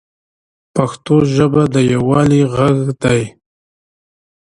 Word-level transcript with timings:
پښتو 0.75 1.15
ژبه 1.35 1.63
د 1.73 1.75
یووالي 1.91 2.41
ږغ 2.53 2.77
دی. 3.03 3.21